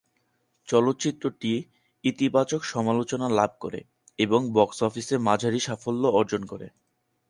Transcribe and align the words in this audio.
চলচ্চিত্রটি 0.67 1.51
ইতিবাচক 2.03 2.61
সমালোচনা 2.63 3.27
লাভ 3.29 3.51
করে 3.59 3.79
এবং 4.19 4.39
বক্স 4.53 4.77
অফিসে 4.83 5.15
মাঝারি 5.19 5.59
সাফল্য 5.59 6.03
অর্জন 6.11 6.41
করে। 6.45 6.67